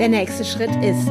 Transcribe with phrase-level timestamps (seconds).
[0.00, 1.10] Der nächste Schritt ist,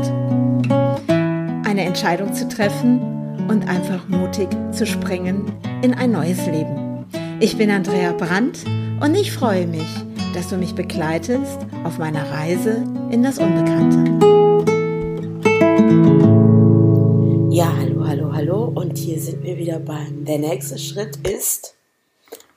[1.64, 5.54] eine Entscheidung zu treffen und einfach mutig zu springen
[5.84, 7.06] in ein neues Leben.
[7.40, 8.66] Ich bin Andrea Brandt
[9.00, 9.86] und ich freue mich,
[10.34, 14.10] dass du mich begleitest auf meiner Reise in das Unbekannte.
[17.56, 20.26] Ja, hallo, hallo, hallo und hier sind wir wieder beim.
[20.26, 21.76] Der nächste Schritt ist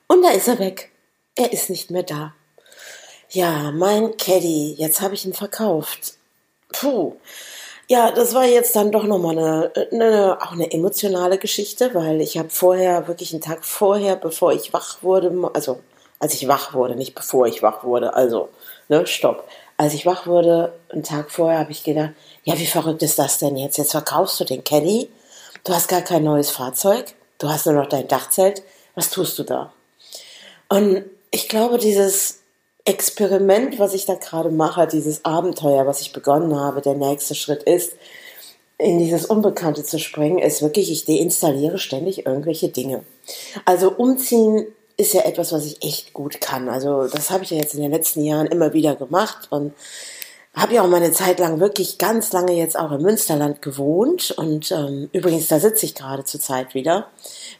[0.07, 0.89] und da ist er weg.
[1.35, 2.33] Er ist nicht mehr da.
[3.29, 6.17] Ja, mein Caddy, jetzt habe ich ihn verkauft.
[6.73, 7.15] Puh.
[7.87, 12.37] Ja, das war jetzt dann doch nochmal eine, eine, auch eine emotionale Geschichte, weil ich
[12.37, 15.79] habe vorher, wirklich einen Tag vorher, bevor ich wach wurde, also
[16.19, 18.49] als ich wach wurde, nicht bevor ich wach wurde, also,
[18.87, 19.47] ne, stopp.
[19.75, 22.11] Als ich wach wurde, einen Tag vorher, habe ich gedacht,
[22.43, 23.77] ja, wie verrückt ist das denn jetzt?
[23.77, 25.09] Jetzt verkaufst du den Caddy,
[25.65, 28.63] du hast gar kein neues Fahrzeug, du hast nur noch dein Dachzelt,
[28.95, 29.73] was tust du da?
[30.69, 32.42] Und ich glaube, dieses
[32.85, 37.63] Experiment, was ich da gerade mache, dieses Abenteuer, was ich begonnen habe, der nächste Schritt
[37.63, 37.93] ist,
[38.77, 43.03] in dieses Unbekannte zu springen, ist wirklich, ich deinstalliere ständig irgendwelche Dinge.
[43.63, 44.67] Also umziehen
[44.97, 46.67] ist ja etwas, was ich echt gut kann.
[46.67, 49.73] Also das habe ich ja jetzt in den letzten Jahren immer wieder gemacht und
[50.53, 54.71] habe ja auch meine Zeit lang wirklich ganz lange jetzt auch im Münsterland gewohnt und
[54.71, 57.07] ähm, übrigens da sitze ich gerade zur Zeit wieder,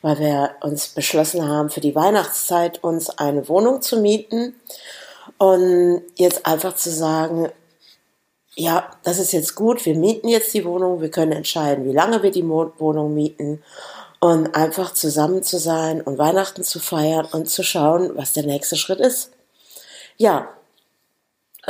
[0.04, 4.54] weil wir uns beschlossen haben, für die Weihnachtszeit uns eine Wohnung zu mieten
[5.38, 7.50] und jetzt einfach zu sagen,
[8.56, 12.22] ja, das ist jetzt gut, wir mieten jetzt die Wohnung, wir können entscheiden, wie lange
[12.22, 13.64] wir die Wohnung mieten
[14.20, 18.78] und einfach zusammen zu sein und Weihnachten zu feiern und zu schauen, was der nächste
[18.78, 19.32] Schritt ist.
[20.18, 20.50] Ja,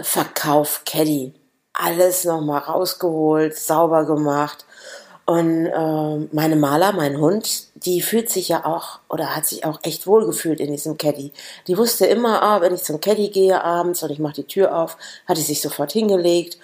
[0.01, 1.33] Verkauf Caddy.
[1.73, 4.65] Alles nochmal rausgeholt, sauber gemacht
[5.25, 9.79] und äh, meine Maler, mein Hund, die fühlt sich ja auch oder hat sich auch
[9.83, 11.31] echt wohl gefühlt in diesem Caddy.
[11.67, 14.77] Die wusste immer, ah, wenn ich zum Caddy gehe abends und ich mache die Tür
[14.77, 16.57] auf, hat die sich sofort hingelegt.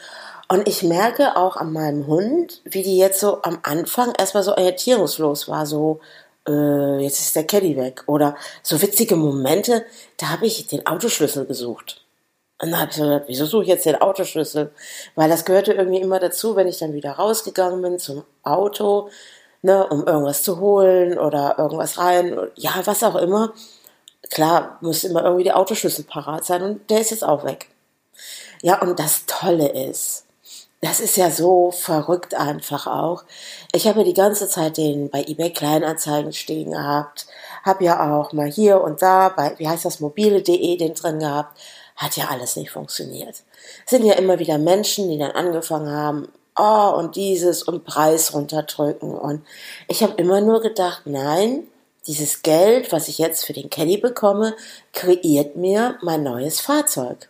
[0.49, 4.51] Und ich merke auch an meinem Hund, wie die jetzt so am Anfang erstmal so
[4.51, 6.01] orientierungslos war, so,
[6.47, 8.03] äh, jetzt ist der Caddy weg.
[8.07, 9.85] Oder so witzige Momente,
[10.17, 12.03] da habe ich den Autoschlüssel gesucht.
[12.61, 14.71] Und dann habe ich gedacht, wieso suche ich jetzt den Autoschlüssel?
[15.15, 19.09] Weil das gehörte irgendwie immer dazu, wenn ich dann wieder rausgegangen bin zum Auto,
[19.61, 23.53] ne, um irgendwas zu holen oder irgendwas rein, ja, was auch immer.
[24.29, 27.69] Klar, muss immer irgendwie der Autoschlüssel parat sein und der ist jetzt auch weg.
[28.61, 30.25] Ja, und das Tolle ist,
[30.81, 33.23] das ist ja so verrückt einfach auch.
[33.71, 37.27] Ich habe ja die ganze Zeit den bei eBay Kleinanzeigen stehen gehabt,
[37.63, 41.57] habe ja auch mal hier und da bei, wie heißt das, mobile.de den drin gehabt
[41.99, 43.43] hat ja alles nicht funktioniert.
[43.85, 48.33] Es sind ja immer wieder Menschen, die dann angefangen haben, oh, und dieses und Preis
[48.33, 49.11] runterdrücken.
[49.11, 49.45] Und
[49.87, 51.67] ich habe immer nur gedacht, nein,
[52.07, 54.55] dieses Geld, was ich jetzt für den Caddy bekomme,
[54.93, 57.29] kreiert mir mein neues Fahrzeug.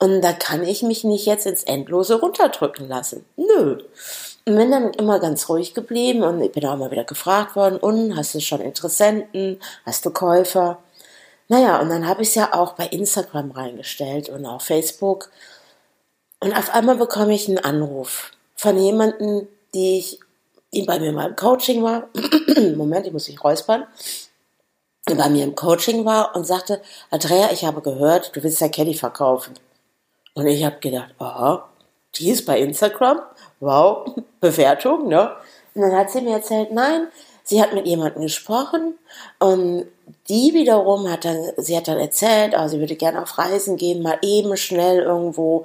[0.00, 3.24] Und da kann ich mich nicht jetzt ins Endlose runterdrücken lassen.
[3.36, 3.78] Nö.
[4.46, 7.78] Und bin dann immer ganz ruhig geblieben und ich bin auch immer wieder gefragt worden,
[7.78, 10.78] und hast du schon Interessenten, hast du Käufer?
[11.48, 15.30] Naja, und dann habe ich es ja auch bei Instagram reingestellt und auf Facebook.
[16.40, 20.20] Und auf einmal bekomme ich einen Anruf von jemandem, die ich,
[20.72, 22.08] die bei mir mal im Coaching war.
[22.76, 23.86] Moment, ich muss mich räuspern.
[25.08, 28.68] Die bei mir im Coaching war und sagte, Andrea, ich habe gehört, du willst ja
[28.68, 29.54] Caddy verkaufen.
[30.34, 31.68] Und ich habe gedacht, aha,
[32.16, 33.22] die ist bei Instagram.
[33.60, 35.34] Wow, Bewertung, ne?
[35.74, 37.08] Und dann hat sie mir erzählt, nein,
[37.48, 38.98] sie hat mit jemandem gesprochen
[39.38, 39.86] und
[40.28, 44.02] die wiederum hat dann, sie hat dann erzählt, also sie würde gerne auf Reisen gehen,
[44.02, 45.64] mal eben schnell irgendwo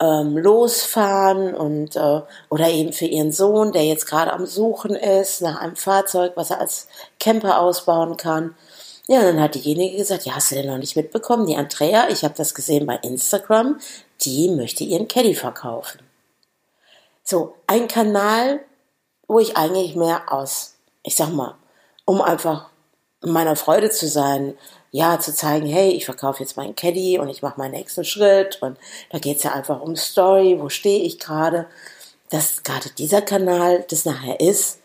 [0.00, 5.42] ähm, losfahren und äh, oder eben für ihren Sohn, der jetzt gerade am Suchen ist
[5.42, 6.86] nach einem Fahrzeug, was er als
[7.18, 8.54] Camper ausbauen kann.
[9.08, 11.46] Ja, dann hat diejenige gesagt, ja, hast du denn noch nicht mitbekommen?
[11.46, 13.80] Die Andrea, ich habe das gesehen bei Instagram,
[14.20, 16.00] die möchte ihren Caddy verkaufen.
[17.24, 18.60] So, ein Kanal,
[19.26, 20.75] wo ich eigentlich mehr aus,
[21.06, 21.54] ich sag mal,
[22.04, 22.68] um einfach
[23.22, 24.58] meiner Freude zu sein,
[24.90, 28.60] ja, zu zeigen, hey, ich verkaufe jetzt meinen Caddy und ich mache meinen nächsten Schritt
[28.60, 28.76] und
[29.10, 31.66] da geht es ja einfach um Story, wo stehe ich gerade,
[32.30, 34.80] dass gerade dieser Kanal das nachher ist,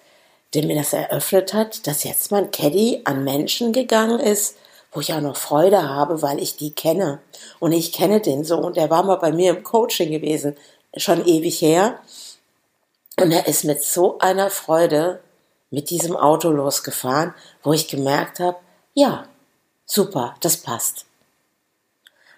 [0.53, 4.57] der mir das eröffnet hat, dass jetzt mein Caddy an Menschen gegangen ist,
[4.91, 7.19] wo ich auch noch Freude habe, weil ich die kenne.
[7.59, 10.56] Und ich kenne den so und der war mal bei mir im Coaching gewesen,
[10.95, 12.00] schon ewig her.
[13.19, 15.21] Und er ist mit so einer Freude
[15.71, 17.33] mit diesem Auto losgefahren,
[17.63, 18.57] wo ich gemerkt habe,
[18.94, 19.23] ja,
[19.85, 21.06] super, das passt.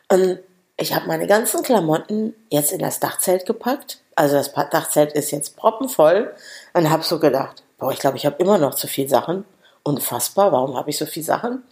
[0.10, 0.40] Und
[0.78, 4.00] ich habe meine ganzen Klamotten jetzt in das Dachzelt gepackt.
[4.16, 6.34] Also das Dachzelt ist jetzt proppenvoll
[6.74, 9.46] und habe so gedacht, boah, ich glaube, ich habe immer noch zu viel Sachen.
[9.84, 11.64] Unfassbar, warum habe ich so viel Sachen?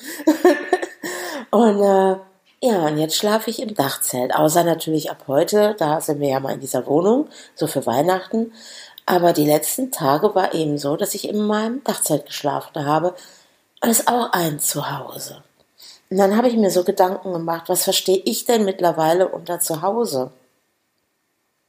[1.52, 2.16] und äh,
[2.64, 4.36] Ja, und jetzt schlafe ich im Dachzelt.
[4.36, 8.54] Außer natürlich ab heute, da sind wir ja mal in dieser Wohnung, so für Weihnachten.
[9.06, 13.15] Aber die letzten Tage war eben so, dass ich in meinem Dachzelt geschlafen habe.
[13.81, 15.44] Und es auch ein Zuhause.
[16.09, 20.31] Und dann habe ich mir so Gedanken gemacht, was verstehe ich denn mittlerweile unter Zuhause?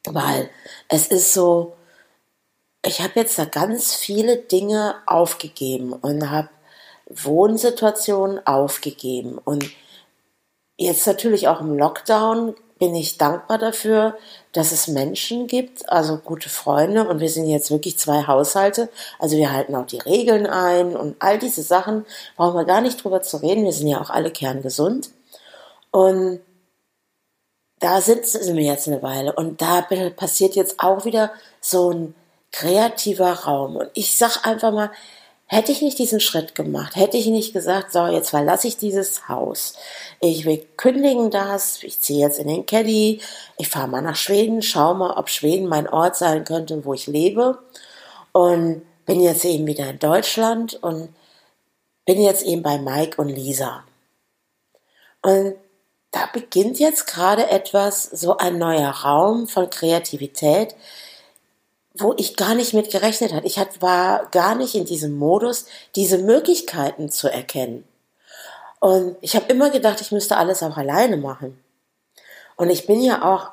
[0.04, 0.50] Weil
[0.88, 1.74] es ist so,
[2.84, 6.48] ich habe jetzt da ganz viele Dinge aufgegeben und habe
[7.06, 9.38] Wohnsituationen aufgegeben.
[9.38, 9.70] Und
[10.76, 14.18] jetzt natürlich auch im Lockdown bin ich dankbar dafür,
[14.50, 17.08] dass es Menschen gibt, also gute Freunde.
[17.08, 18.88] Und wir sind jetzt wirklich zwei Haushalte.
[19.20, 22.04] Also wir halten auch die Regeln ein und all diese Sachen
[22.36, 23.62] brauchen wir gar nicht drüber zu reden.
[23.62, 25.10] Wir sind ja auch alle kerngesund.
[25.92, 26.40] Und
[27.78, 29.86] da sitzen wir jetzt eine Weile und da
[30.16, 31.30] passiert jetzt auch wieder
[31.60, 32.16] so ein
[32.50, 33.76] kreativer Raum.
[33.76, 34.90] Und ich sag einfach mal,
[35.52, 39.28] hätte ich nicht diesen Schritt gemacht, hätte ich nicht gesagt, so, jetzt verlasse ich dieses
[39.28, 39.74] Haus.
[40.18, 43.20] Ich will kündigen das, ich ziehe jetzt in den Caddy,
[43.58, 47.06] ich fahre mal nach Schweden, schau mal, ob Schweden mein Ort sein könnte, wo ich
[47.06, 47.58] lebe.
[48.32, 51.10] Und bin jetzt eben wieder in Deutschland und
[52.06, 53.84] bin jetzt eben bei Mike und Lisa.
[55.20, 55.54] Und
[56.12, 60.74] da beginnt jetzt gerade etwas, so ein neuer Raum von Kreativität,
[61.94, 63.46] wo ich gar nicht mit gerechnet hatte.
[63.46, 67.84] Ich war gar nicht in diesem Modus, diese Möglichkeiten zu erkennen.
[68.80, 71.62] Und ich habe immer gedacht, ich müsste alles auch alleine machen.
[72.56, 73.50] Und ich bin ja auch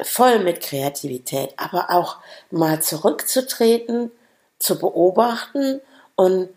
[0.00, 2.18] voll mit Kreativität, aber auch
[2.50, 4.10] mal zurückzutreten,
[4.58, 5.80] zu beobachten
[6.16, 6.48] und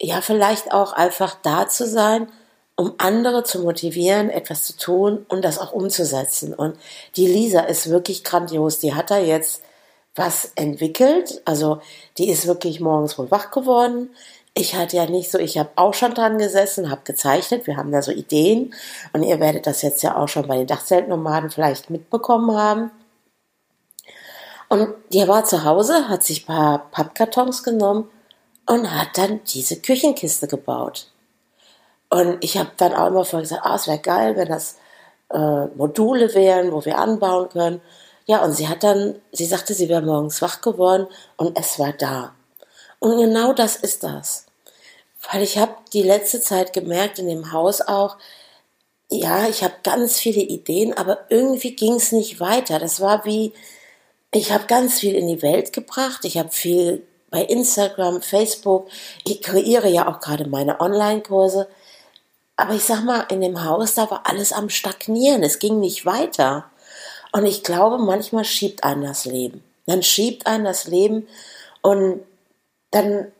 [0.00, 2.30] ja, vielleicht auch einfach da zu sein,
[2.76, 6.52] um andere zu motivieren, etwas zu tun und das auch umzusetzen.
[6.52, 6.78] Und
[7.16, 8.80] die Lisa ist wirklich grandios.
[8.80, 9.62] Die hat da jetzt
[10.14, 11.42] was entwickelt.
[11.44, 11.80] Also
[12.18, 14.10] die ist wirklich morgens wohl wach geworden.
[14.54, 17.90] Ich hatte ja nicht so, ich habe auch schon dran gesessen, habe gezeichnet, wir haben
[17.90, 18.72] da so Ideen
[19.12, 22.92] und ihr werdet das jetzt ja auch schon bei den Dachzeltnomaden vielleicht mitbekommen haben.
[24.68, 28.08] Und die war zu Hause, hat sich ein paar Pappkartons genommen
[28.66, 31.08] und hat dann diese Küchenkiste gebaut.
[32.08, 34.78] Und ich habe dann auch immer vorher gesagt, ah, es wäre geil, wenn das
[35.30, 37.80] äh, Module wären, wo wir anbauen können.
[38.26, 41.06] Ja, und sie hat dann, sie sagte, sie wäre morgens wach geworden
[41.36, 42.34] und es war da.
[42.98, 44.46] Und genau das ist das.
[45.30, 48.16] Weil ich habe die letzte Zeit gemerkt in dem Haus auch,
[49.10, 52.78] ja, ich habe ganz viele Ideen, aber irgendwie ging es nicht weiter.
[52.78, 53.52] Das war wie,
[54.32, 58.88] ich habe ganz viel in die Welt gebracht, ich habe viel bei Instagram, Facebook,
[59.26, 61.68] ich kreiere ja auch gerade meine Online-Kurse.
[62.56, 66.06] Aber ich sag mal, in dem Haus, da war alles am Stagnieren, es ging nicht
[66.06, 66.70] weiter.
[67.34, 69.64] Und ich glaube, manchmal schiebt einen das Leben.
[69.86, 71.26] Dann schiebt einen das Leben
[71.82, 72.20] und
[72.92, 73.32] dann,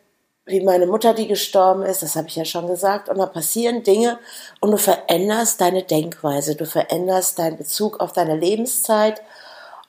[0.45, 3.83] wie meine Mutter, die gestorben ist, das habe ich ja schon gesagt, und dann passieren
[3.83, 4.19] Dinge
[4.59, 9.21] und du veränderst deine Denkweise, du veränderst deinen Bezug auf deine Lebenszeit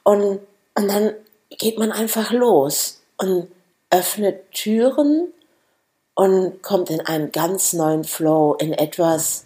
[0.05, 0.39] und,
[0.77, 1.15] und dann
[1.51, 3.49] geht man einfach los und
[3.91, 5.33] öffnet Türen
[6.15, 9.46] und kommt in einen ganz neuen Flow, in etwas,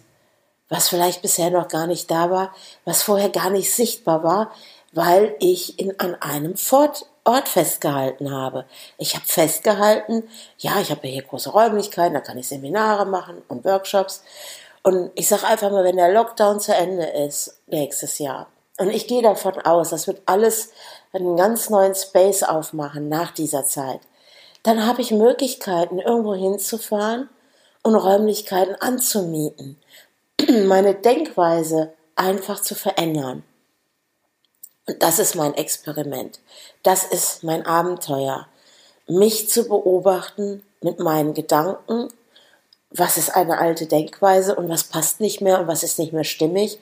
[0.71, 4.51] was vielleicht bisher noch gar nicht da war, was vorher gar nicht sichtbar war,
[4.93, 8.65] weil ich in, an einem Fort, Ort festgehalten habe.
[8.97, 10.23] Ich habe festgehalten,
[10.57, 14.23] ja, ich habe hier große Räumlichkeiten, da kann ich Seminare machen und Workshops.
[14.81, 18.47] Und ich sage einfach mal, wenn der Lockdown zu Ende ist, nächstes Jahr,
[18.79, 20.71] und ich gehe davon aus, das wird alles
[21.13, 23.99] einen ganz neuen Space aufmachen nach dieser Zeit,
[24.63, 27.29] dann habe ich Möglichkeiten, irgendwo hinzufahren
[27.83, 29.77] und Räumlichkeiten anzumieten
[30.51, 33.43] meine Denkweise einfach zu verändern.
[34.87, 36.39] Und das ist mein Experiment.
[36.83, 38.47] Das ist mein Abenteuer.
[39.07, 42.09] Mich zu beobachten mit meinen Gedanken.
[42.89, 46.23] Was ist eine alte Denkweise und was passt nicht mehr und was ist nicht mehr
[46.23, 46.79] stimmig?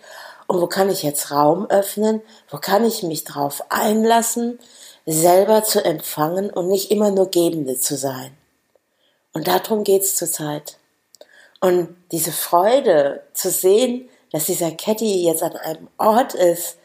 [0.48, 2.22] Und wo kann ich jetzt Raum öffnen?
[2.50, 4.60] Wo kann ich mich drauf einlassen,
[5.06, 8.36] selber zu empfangen und nicht immer nur Gebende zu sein?
[9.34, 10.79] Und darum geht's zurzeit.
[11.60, 16.78] Und diese Freude zu sehen, dass dieser Caddy jetzt an einem Ort ist,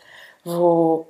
[0.44, 1.06] wo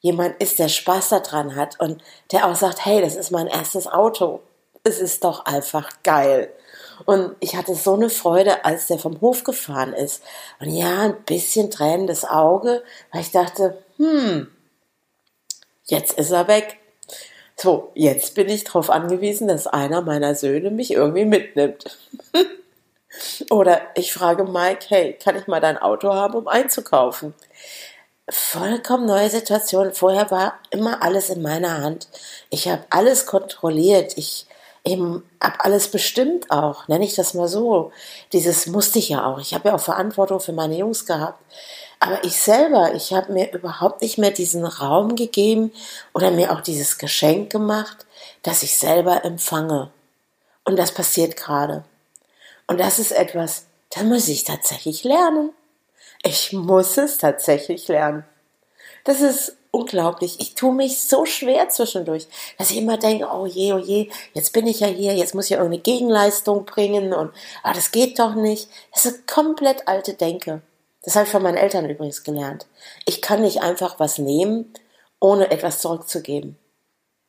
[0.00, 2.02] jemand ist, der Spaß daran hat und
[2.32, 4.40] der auch sagt, hey, das ist mein erstes Auto.
[4.84, 6.52] Es ist doch einfach geil.
[7.04, 10.22] Und ich hatte so eine Freude, als der vom Hof gefahren ist.
[10.60, 14.48] Und ja, ein bisschen tränendes Auge, weil ich dachte, hm,
[15.84, 16.78] jetzt ist er weg.
[17.56, 21.98] So, jetzt bin ich darauf angewiesen, dass einer meiner Söhne mich irgendwie mitnimmt.
[23.50, 27.34] Oder ich frage Mike, hey, kann ich mal dein Auto haben, um einzukaufen?
[28.28, 29.92] Vollkommen neue Situation.
[29.92, 32.08] Vorher war immer alles in meiner Hand.
[32.50, 34.16] Ich habe alles kontrolliert.
[34.16, 34.46] Ich,
[35.40, 37.92] ab alles bestimmt auch, nenne ich das mal so.
[38.32, 39.38] Dieses musste ich ja auch.
[39.38, 41.42] Ich habe ja auch Verantwortung für meine Jungs gehabt.
[42.00, 45.72] Aber ich selber, ich habe mir überhaupt nicht mehr diesen Raum gegeben
[46.14, 48.06] oder mir auch dieses Geschenk gemacht,
[48.42, 49.90] dass ich selber empfange.
[50.64, 51.84] Und das passiert gerade.
[52.66, 55.50] Und das ist etwas, da muss ich tatsächlich lernen.
[56.22, 58.24] Ich muss es tatsächlich lernen.
[59.04, 60.38] Das ist unglaublich.
[60.40, 62.28] Ich tue mich so schwer zwischendurch,
[62.58, 65.46] dass ich immer denke, oh je, oh je, jetzt bin ich ja hier, jetzt muss
[65.46, 68.68] ich irgendeine Gegenleistung bringen und ah, das geht doch nicht.
[68.92, 70.62] Das ist komplett alte Denke.
[71.02, 72.66] Das habe ich von meinen Eltern übrigens gelernt.
[73.06, 74.72] Ich kann nicht einfach was nehmen,
[75.18, 76.56] ohne etwas zurückzugeben.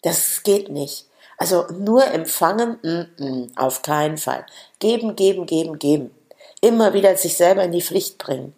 [0.03, 1.07] Das geht nicht.
[1.43, 4.45] Also nur empfangen, mm, mm, auf keinen Fall.
[4.79, 6.15] Geben, geben, geben, geben.
[6.62, 8.55] Immer wieder sich selber in die Pflicht bringen.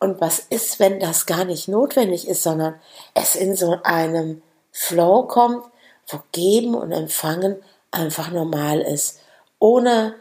[0.00, 2.80] Und was ist, wenn das gar nicht notwendig ist, sondern
[3.12, 4.40] es in so einem
[4.72, 5.62] Flow kommt,
[6.06, 7.56] wo Geben und Empfangen
[7.90, 9.20] einfach normal ist,
[9.58, 10.14] ohne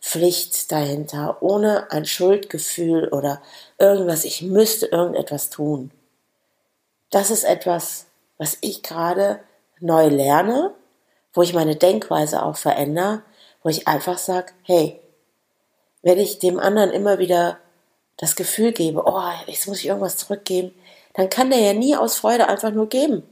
[0.00, 3.42] Pflicht dahinter, ohne ein Schuldgefühl oder
[3.76, 5.90] irgendwas, ich müsste irgendetwas tun.
[7.10, 8.06] Das ist etwas,
[8.38, 9.40] was ich gerade
[9.80, 10.74] neu lerne,
[11.32, 13.22] wo ich meine Denkweise auch verändere,
[13.62, 15.00] wo ich einfach sage, hey,
[16.02, 17.58] wenn ich dem anderen immer wieder
[18.16, 20.74] das Gefühl gebe, oh, jetzt muss ich irgendwas zurückgeben,
[21.14, 23.22] dann kann der ja nie aus Freude einfach nur geben.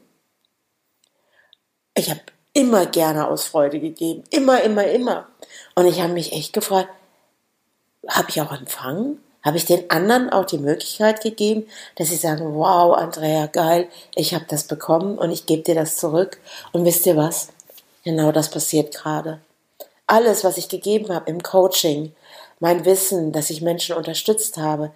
[1.94, 2.20] Ich habe
[2.52, 5.28] immer gerne aus Freude gegeben, immer, immer, immer.
[5.74, 6.88] Und ich habe mich echt gefragt,
[8.06, 9.22] habe ich auch empfangen?
[9.44, 14.34] Habe ich den anderen auch die Möglichkeit gegeben, dass sie sagen, wow, Andrea, geil, ich
[14.34, 16.40] habe das bekommen und ich gebe dir das zurück.
[16.72, 17.48] Und wisst ihr was?
[18.08, 19.38] Genau das passiert gerade.
[20.06, 22.14] Alles, was ich gegeben habe im Coaching,
[22.58, 24.92] mein Wissen, dass ich Menschen unterstützt habe.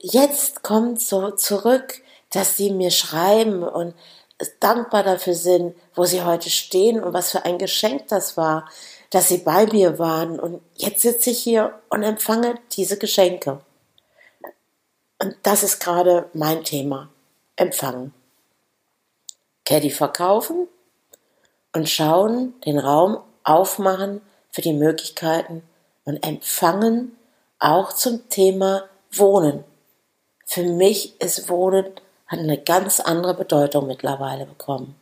[0.00, 3.94] Jetzt kommt so zurück, dass sie mir schreiben und
[4.58, 8.68] dankbar dafür sind, wo sie heute stehen und was für ein Geschenk das war,
[9.10, 10.40] dass sie bei mir waren.
[10.40, 13.60] Und jetzt sitze ich hier und empfange diese Geschenke.
[15.22, 17.10] Und das ist gerade mein Thema.
[17.54, 18.12] Empfangen.
[19.64, 20.66] Caddy verkaufen
[21.76, 25.62] und schauen, den Raum aufmachen für die Möglichkeiten
[26.04, 27.16] und empfangen
[27.58, 29.62] auch zum Thema Wohnen.
[30.46, 31.86] Für mich ist Wohnen
[32.26, 34.96] hat eine ganz andere Bedeutung mittlerweile bekommen.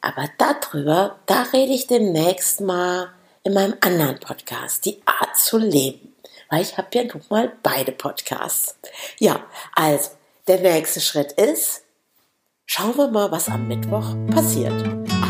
[0.00, 3.08] Aber darüber, da rede ich demnächst mal
[3.42, 6.14] in meinem anderen Podcast, die Art zu leben.
[6.50, 8.78] Weil ich habe ja nun mal beide Podcasts.
[9.18, 10.10] Ja, also,
[10.46, 11.82] der nächste Schritt ist,
[12.64, 15.27] schauen wir mal, was am Mittwoch passiert.